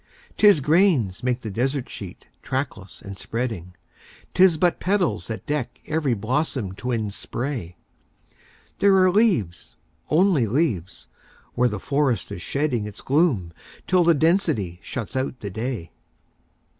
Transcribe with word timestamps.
'Tis 0.35 0.61
grains 0.61 1.21
make 1.21 1.41
the 1.41 1.51
desert 1.51 1.87
sheet, 1.87 2.25
trackless 2.41 3.03
and 3.03 3.19
spreading; 3.19 3.75
'Tis 4.33 4.57
but 4.57 4.79
petals 4.79 5.27
that 5.27 5.45
deck 5.45 5.79
every 5.85 6.15
blossom 6.15 6.71
twinned 6.73 7.13
spray; 7.13 7.75
There 8.79 8.97
are 8.97 9.11
leaves 9.11 9.75
only 10.09 10.47
leaves 10.47 11.05
where 11.53 11.69
the 11.69 11.79
forest 11.79 12.31
is 12.31 12.41
shedding 12.41 12.87
Its 12.87 13.01
gloom 13.01 13.53
till 13.85 14.03
the 14.03 14.15
density 14.15 14.79
shuts 14.81 15.15
out 15.15 15.39
the 15.39 15.51
day. 15.51 15.91